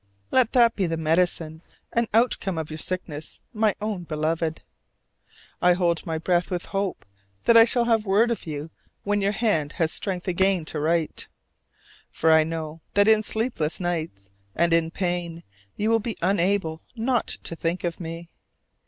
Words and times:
Let 0.31 0.53
that 0.53 0.75
be 0.75 0.87
the 0.87 0.97
medicine 0.97 1.61
and 1.93 2.07
outcome 2.11 2.57
of 2.57 2.71
your 2.71 2.79
sickness, 2.79 3.39
my 3.53 3.75
own 3.79 4.05
Beloved! 4.05 4.63
I 5.61 5.73
hold 5.73 6.07
my 6.07 6.17
breath 6.17 6.49
with 6.49 6.65
hope 6.65 7.05
that 7.43 7.55
I 7.55 7.65
shall 7.65 7.85
have 7.85 8.07
word 8.07 8.31
of 8.31 8.47
you 8.47 8.71
when 9.03 9.21
your 9.21 9.31
hand 9.33 9.73
has 9.73 9.91
strength 9.93 10.27
again 10.27 10.65
to 10.65 10.79
write. 10.79 11.27
For 12.09 12.31
I 12.31 12.43
know 12.43 12.81
that 12.95 13.07
in 13.07 13.21
sleepless 13.21 13.79
nights 13.79 14.31
and 14.55 14.73
in 14.73 14.89
pain 14.89 15.43
you 15.77 15.91
will 15.91 15.99
be 15.99 16.17
unable 16.19 16.81
not 16.95 17.27
to 17.43 17.55
think 17.55 17.83
of 17.83 17.99
me. 17.99 18.31